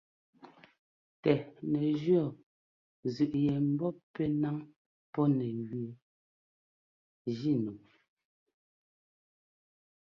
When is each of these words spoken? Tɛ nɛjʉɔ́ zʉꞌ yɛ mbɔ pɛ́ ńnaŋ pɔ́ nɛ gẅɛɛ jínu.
Tɛ 1.21 1.33
nɛjʉɔ́ 1.71 2.25
zʉꞌ 3.13 3.35
yɛ 3.47 3.55
mbɔ 3.71 3.87
pɛ́ 4.13 4.25
ńnaŋ 4.31 4.57
pɔ́ 5.13 5.25
nɛ 5.37 5.45
gẅɛɛ 5.67 5.99
jínu. 7.39 7.71